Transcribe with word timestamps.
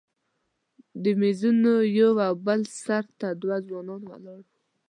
د 1.03 1.05
میزونو 1.21 1.73
یو 1.99 2.11
او 2.27 2.33
بل 2.45 2.61
سر 2.83 3.03
ته 3.19 3.27
دوه 3.41 3.57
ځوانان 3.67 4.01
ولاړ 4.07 4.39
وو. 4.47 4.51